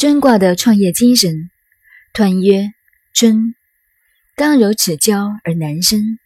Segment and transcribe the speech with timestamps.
[0.00, 1.50] 尊卦的创业精神，
[2.14, 2.72] 彖曰：
[3.12, 3.54] 尊，
[4.34, 6.18] 刚柔齿交而难生，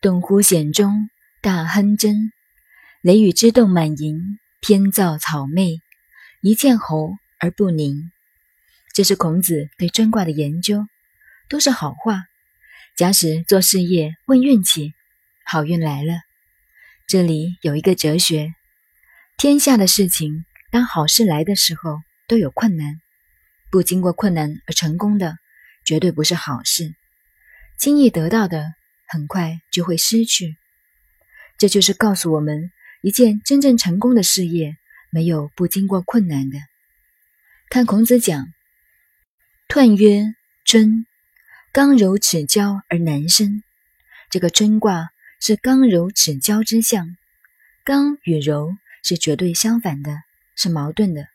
[0.00, 1.10] 动乎险中，
[1.42, 2.30] 大亨真。
[3.02, 5.80] 雷雨之动满盈，天造草昧，
[6.42, 7.10] 一见侯
[7.40, 8.12] 而不宁。
[8.94, 10.86] 这是孔子对尊卦的研究，
[11.48, 12.22] 都是好话。
[12.96, 14.94] 假使做事业问运气，
[15.44, 16.20] 好运来了。
[17.08, 18.54] 这里有一个哲学：
[19.36, 21.98] 天下的事情，当好事来的时候，
[22.28, 23.00] 都有困难。
[23.70, 25.38] 不经过困难而成功的，
[25.84, 26.94] 绝对不是好事。
[27.78, 28.74] 轻易得到的，
[29.06, 30.56] 很快就会失去。
[31.58, 32.70] 这就是告诉我们，
[33.02, 34.76] 一件真正成功的事业，
[35.10, 36.58] 没有不经过困难的。
[37.70, 38.46] 看孔子讲
[39.68, 41.04] ：“彖曰尊。”
[41.70, 43.62] 刚柔齿交而难生，
[44.30, 47.16] 这个尊卦是刚柔齿交之象。
[47.84, 50.16] 刚与柔是绝对相反的，
[50.56, 51.28] 是矛盾的。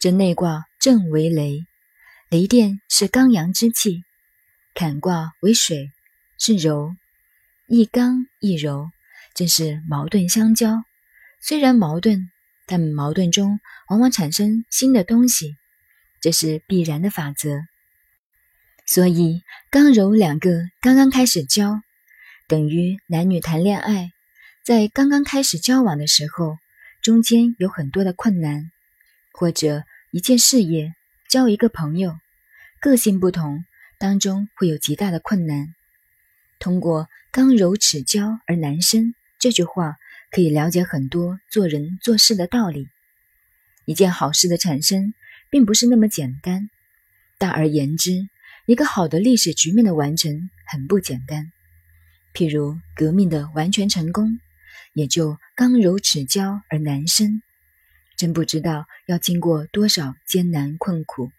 [0.00, 1.64] 这内卦正为雷，
[2.28, 4.02] 雷电是刚阳之气；
[4.74, 5.92] 坎卦为水，
[6.40, 6.96] 是柔，
[7.68, 8.90] 一刚一柔，
[9.32, 10.82] 正是矛盾相交。
[11.40, 12.28] 虽然矛盾，
[12.66, 15.54] 但矛盾中往往产生新的东西，
[16.20, 17.60] 这是必然的法则。
[18.84, 21.80] 所以，刚柔两个刚刚开始交，
[22.48, 24.10] 等于男女谈恋爱，
[24.64, 26.56] 在刚刚开始交往的时候，
[27.00, 28.72] 中间有很多的困难，
[29.32, 30.94] 或者一件事业、
[31.30, 32.18] 交一个朋友，
[32.82, 33.64] 个性不同，
[33.98, 35.74] 当中会有极大的困难。
[36.58, 39.96] 通过“刚柔齿交而难生”这句话，
[40.30, 42.88] 可以了解很多做人做事的道理。
[43.86, 45.14] 一件好事的产生，
[45.48, 46.68] 并不是那么简单。
[47.38, 48.28] 大而言之。
[48.66, 51.50] 一个好的历史局面的完成很不简单，
[52.32, 54.38] 譬如革命的完全成功，
[54.92, 57.42] 也就刚柔齿交而难生，
[58.22, 61.32] 真不知道要经过多少艰难困苦。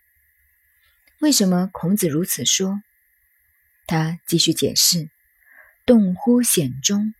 [1.22, 2.82] 为什么孔子如此说？
[3.88, 5.08] 他继续解释
[5.88, 7.14] ：“动乎险中，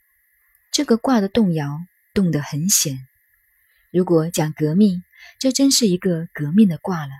[0.70, 1.80] 这个卦的动摇
[2.14, 3.08] 动得很险。
[3.90, 5.02] 如果讲革命，
[5.40, 7.14] 这真是一个革命的卦了。”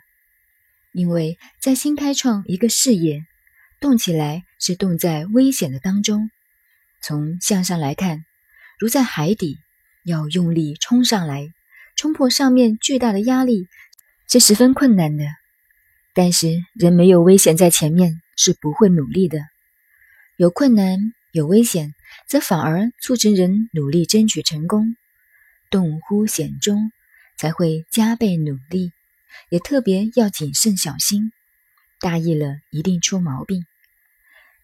[0.92, 3.26] 因为在新开创一个事业，
[3.80, 6.30] 动起来是动在危险的当中。
[7.02, 8.26] 从向上来看，
[8.80, 9.60] 如在海底，
[10.04, 11.54] 要用力冲上来，
[12.04, 13.70] 冲破上面巨大的压力，
[14.28, 15.24] 是十分困难的。
[16.14, 19.40] 但是人没有危险在前面，是不会努力的。
[20.36, 21.96] 有困难有危险，
[22.28, 24.98] 则反而促成人努力争取成功。
[25.70, 26.92] 动乎险中，
[27.38, 28.92] 才会加倍努力。
[29.48, 31.32] 也特别要谨慎小心，
[32.02, 33.66] 大意了一定出毛病。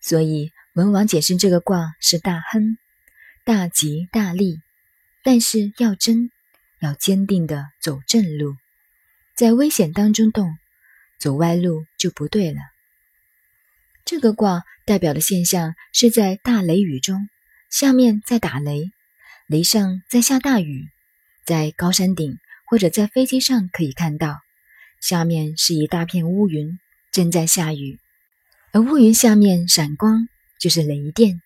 [0.02, 2.78] 所以文王解释这个卦是大亨，
[3.46, 4.60] 大吉大利，
[5.24, 6.30] 但是要争，
[6.80, 8.56] 要坚定的走正路，
[9.36, 10.58] 在危险当中动，
[11.20, 12.60] 走歪路就不对了。
[14.06, 17.30] 这个卦代表的现象是在大雷雨中，
[17.70, 18.92] 下面在打雷，
[19.48, 20.88] 雷上在下大雨，
[21.46, 24.40] 在高山顶或者在飞机上可以看到。
[25.00, 26.78] 下面是一大片乌云，
[27.12, 28.00] 正在下雨，
[28.72, 30.28] 而乌云下面闪光，
[30.60, 31.42] 就是雷电，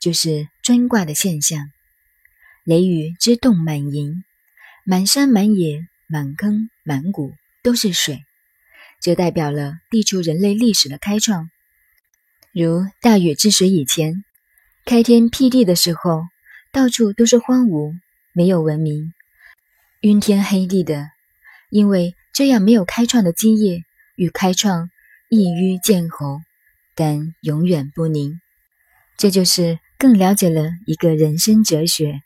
[0.00, 1.70] 就是专卦的现象。
[2.64, 4.24] 雷雨之动满盈，
[4.88, 8.24] 满山满野、满坑满谷都是水，
[9.00, 11.50] 这代表了地球人类历史的开创。
[12.52, 14.22] 如大禹治水以前，
[14.84, 16.22] 开天辟地的时候，
[16.70, 17.94] 到处都是荒芜，
[18.32, 19.12] 没有文明，
[20.02, 21.10] 晕天黑地的，
[21.70, 22.14] 因为。
[22.36, 23.80] 这样没有开创的基业
[24.14, 24.90] 与开创
[25.30, 26.42] 异于见侯，
[26.94, 28.42] 但永远不宁。
[29.16, 32.20] 这就是更了解了一个人生哲学：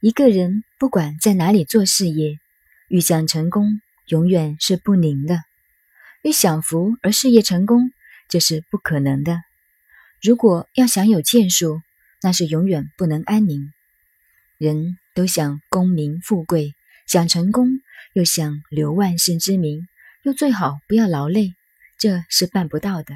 [0.00, 2.38] 一个人不管在哪里做事业，
[2.88, 5.36] 欲想成功，永远是不宁的；
[6.22, 7.92] 欲享福而事业成功，
[8.28, 9.42] 这是不可能的。
[10.22, 11.82] 如果要想有建树，
[12.22, 13.72] 那是永远不能安宁。
[14.56, 16.74] 人都想功名富贵，
[17.06, 17.80] 想成功。
[18.12, 19.86] 又想留万世之名，
[20.24, 21.54] 又最好不要劳累，
[21.96, 23.14] 这是办不到的。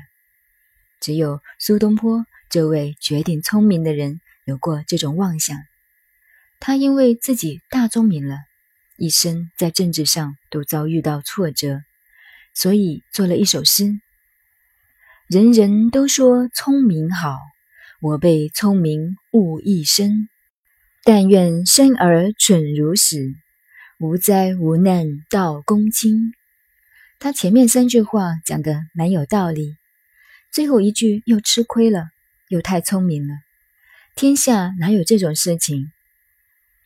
[1.01, 5.59] 只有苏东坡这位绝顶聪明的人有过这种妄想。
[6.61, 8.39] 他因为自己大聪明了，
[8.97, 11.81] 一生在政治上都遭遇到挫折，
[12.55, 13.99] 所以做了一首诗：
[15.29, 17.39] 人人都说聪明好，
[18.01, 20.29] 我被聪明误一生。
[21.07, 23.35] 但愿生而蠢如死。
[24.01, 26.33] 无灾无难到公卿，
[27.21, 29.77] 他前面三句话讲的蛮有道理，
[30.51, 32.09] 最后一句又吃亏了，
[32.49, 33.35] 又太聪明了。
[34.17, 35.93] 天下哪有这种事情？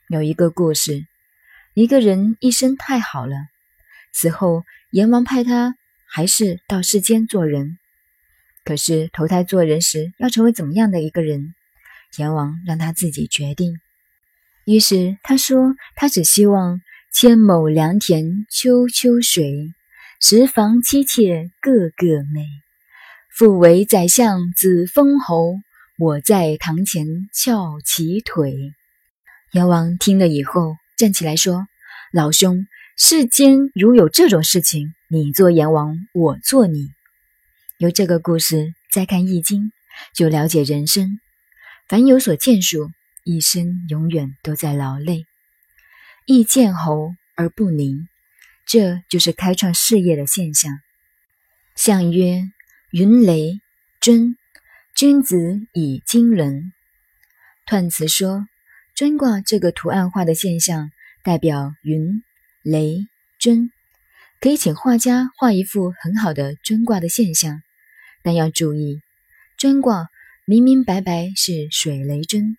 [0.09, 1.05] 有一个故事，
[1.75, 3.37] 一个人一生太好了，
[4.11, 5.75] 死后阎王派他
[6.07, 7.77] 还是到世间做人。
[8.65, 11.55] 可是投胎做人时要成为怎么样的一个人，
[12.17, 13.79] 阎王让他自己决定。
[14.65, 16.81] 于是他说：“他只希望
[17.13, 19.75] 千亩良田秋秋水，
[20.23, 22.47] 十房妻妾个个美。
[23.31, 25.57] 父为宰相子封侯，
[25.99, 28.73] 我在堂前翘起腿。”
[29.53, 31.67] 阎王听了以后，站起来说
[32.13, 32.67] ：“老兄，
[32.99, 36.91] 世间如有这种事情，你做阎王，我做你。”
[37.79, 39.63] 由这个故事再看《易经》，
[40.15, 41.19] 就了解人生。
[41.89, 42.91] 凡有所建树，
[43.25, 45.25] 一生永远都在劳累。
[46.27, 48.07] 易见侯而不宁，
[48.67, 50.79] 这就是开创事业的现象。
[51.75, 52.43] 象曰：
[52.91, 53.61] 云雷
[53.99, 54.37] 尊，
[54.95, 56.73] 君子以经纶。
[57.67, 58.47] 彖辞说，
[58.99, 60.91] 尊卦这个图案化的现象，
[61.23, 62.25] 代表云、
[62.65, 63.07] 雷、
[63.39, 63.71] 尊，
[64.41, 67.63] 可以请画家画一幅很好的尊卦的现象。
[68.25, 69.01] 但要注意，
[69.57, 70.09] 尊卦
[70.47, 72.57] 明明白白是水雷尊，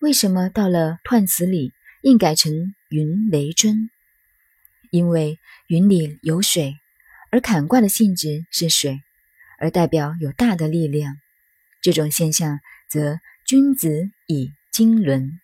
[0.00, 3.90] 为什么到了彖辞里硬改成云雷尊？
[4.90, 5.38] 因为
[5.68, 6.74] 云里有水，
[7.30, 9.00] 而坎卦的性质是水，
[9.60, 11.14] 而代表有大的力量。
[11.80, 12.58] 这种现象
[12.88, 15.38] 则君子以经纶。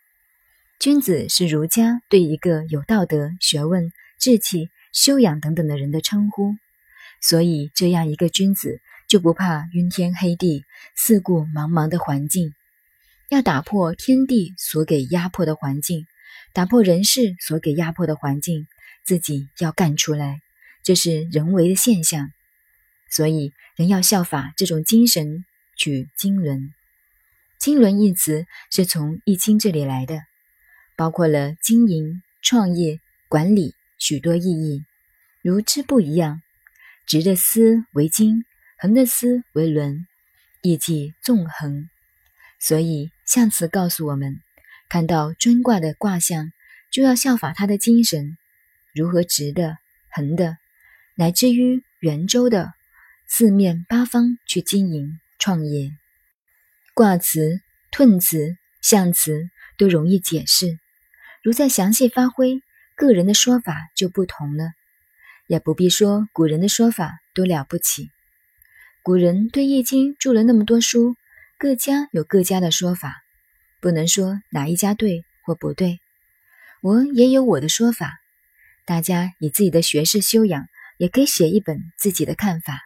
[0.78, 6.54] 君子是儒家对一个有道德、学问、志气、修养等等的人的称呼，
[7.20, 8.80] 所以这样一个君子。
[9.08, 10.64] 就不怕晕天黑地、
[10.96, 12.52] 四顾茫茫的环境，
[13.28, 16.08] 要打破天地所给压迫的环境，
[16.52, 18.66] 打破人世所给压迫的环境，
[19.04, 20.40] 自己要干出来，
[20.82, 22.30] 这是人为的现象。
[23.08, 25.44] 所以人要效法这种精神，
[25.76, 26.72] 取经纶。
[27.60, 30.18] 经纶一词是从易经这里来的，
[30.96, 32.98] 包括了经营、创业、
[33.28, 34.84] 管理许多意义。
[35.42, 36.42] 如织布一样，
[37.06, 38.44] 直的丝为经。
[38.78, 40.06] 横的丝为轮，
[40.60, 41.88] 意即纵横。
[42.60, 44.42] 所以象辞告诉我们，
[44.86, 46.52] 看到尊卦的卦象，
[46.90, 48.36] 就要效法他的精神，
[48.94, 49.78] 如何直的、
[50.10, 50.58] 横的，
[51.14, 52.74] 乃至于圆周的，
[53.26, 55.96] 四面八方去经营创业。
[56.92, 59.48] 卦辞、彖辞、象辞
[59.78, 60.78] 都容易解释，
[61.46, 62.60] 如再详细发挥，
[62.96, 64.72] 个人的说法就不同了。
[65.46, 68.10] 也不必说古人的说法多了不起。
[69.04, 71.14] 古人对《易经》著了那么多书，
[71.56, 73.22] 各家有各家的说法，
[73.80, 76.00] 不能说哪一家对或不对。
[76.82, 78.18] 我也有我的说法，
[78.84, 80.66] 大家以自己的学识修养，
[80.98, 82.80] 也可以写一本自己的看法，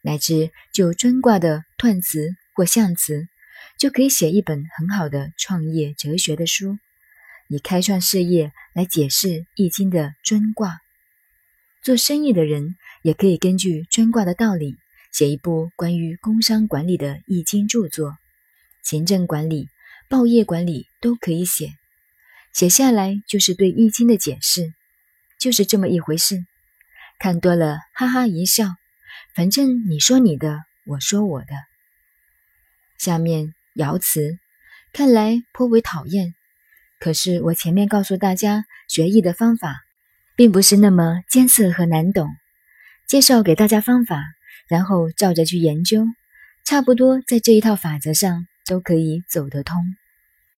[0.00, 3.26] 乃至就专卦的断辞或象辞，
[3.76, 6.78] 就可以写一本很好的创业哲学的书，
[7.54, 10.80] 以开创事业来解释《易经》的专卦。
[11.82, 14.76] 做生意的人也可以根据专卦的道理。
[15.12, 18.16] 写一部关于工商管理的易经著作，
[18.82, 19.68] 行政管理、
[20.08, 21.70] 报业管理都可以写。
[22.52, 24.74] 写下来就是对易经的解释，
[25.38, 26.44] 就是这么一回事。
[27.20, 28.74] 看多了，哈哈一笑。
[29.36, 31.54] 反正你说你的，我说我的。
[32.98, 34.40] 下面爻辞，
[34.92, 36.34] 看来颇为讨厌。
[37.04, 39.82] 可是我前面告诉大家学艺的方法，
[40.36, 42.30] 并不是那么艰涩和难懂。
[43.06, 44.24] 介绍给大家方法。
[44.68, 46.06] 然后照着去研究，
[46.64, 49.84] 差不多在这一套法则上都可以走得通。